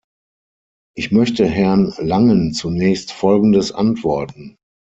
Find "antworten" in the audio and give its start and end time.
3.71-4.55